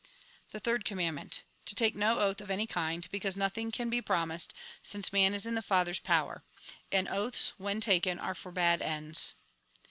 The 0.49 0.59
Third 0.59 0.83
Commandm 0.83 1.19
ent. 1.19 1.43
To 1.65 1.75
take 1.75 1.93
no 1.95 2.17
oath 2.17 2.41
of 2.41 2.49
any 2.49 2.65
kind; 2.65 3.07
because 3.11 3.37
nothing 3.37 3.71
can 3.71 3.87
be 3.87 4.01
promised, 4.01 4.51
since 4.81 5.13
man 5.13 5.35
is 5.35 5.45
in 5.45 5.53
the 5.53 5.61
Father's 5.61 5.99
power; 5.99 6.43
and 6.91 7.07
oaths, 7.07 7.51
when 7.57 7.79
taken, 7.79 8.17
are 8.17 8.33
for 8.33 8.51
bad 8.51 8.81
ends. 8.81 9.35